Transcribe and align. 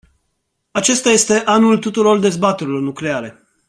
Acesta 0.71 1.09
este 1.09 1.41
anul 1.45 1.77
tuturor 1.79 2.19
dezbaterilor 2.19 2.81
nucleare. 2.81 3.45